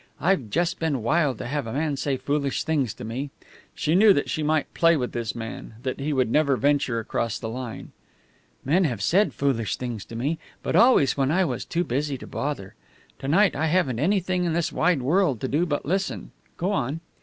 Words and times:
I've 0.19 0.49
just 0.49 0.79
been 0.79 1.03
wild 1.03 1.37
to 1.37 1.45
have 1.45 1.67
a 1.67 1.73
man 1.73 1.95
say 1.95 2.17
foolish 2.17 2.63
things 2.63 2.91
to 2.95 3.03
me." 3.03 3.29
She 3.75 3.93
knew 3.93 4.13
that 4.13 4.31
she 4.31 4.41
might 4.41 4.73
play 4.73 4.97
with 4.97 5.11
this 5.11 5.35
man; 5.35 5.75
that 5.83 5.99
he 5.99 6.11
would 6.11 6.31
never 6.31 6.57
venture 6.57 6.97
across 6.99 7.37
the 7.37 7.49
line. 7.49 7.91
"Men 8.65 8.85
have 8.85 9.03
said 9.03 9.31
foolish 9.31 9.75
things 9.75 10.03
to 10.05 10.15
me, 10.15 10.39
but 10.63 10.75
always 10.75 11.17
when 11.17 11.29
I 11.29 11.45
was 11.45 11.65
too 11.65 11.83
busy 11.83 12.17
to 12.17 12.25
bother. 12.25 12.73
To 13.19 13.27
night 13.27 13.55
I 13.55 13.67
haven't 13.67 13.99
anything 13.99 14.43
in 14.43 14.53
this 14.53 14.73
wide 14.73 15.03
world 15.03 15.39
to 15.41 15.47
do 15.47 15.67
but 15.67 15.85
listen. 15.85 16.31
Go 16.57 16.71
on." 16.71 17.01